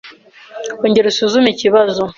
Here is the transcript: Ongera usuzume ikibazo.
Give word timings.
Ongera 0.83 1.07
usuzume 1.11 1.49
ikibazo. 1.51 2.01